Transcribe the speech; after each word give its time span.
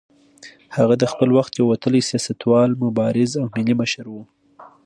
هغه 0.77 0.95
د 1.01 1.03
خپل 1.11 1.29
وخت 1.37 1.51
یو 1.59 1.65
وتلی 1.71 2.01
سیاستوال، 2.09 2.69
مبارز 2.83 3.31
او 3.41 3.45
ملي 3.55 3.75
مشر 3.81 4.05
و. 4.11 4.15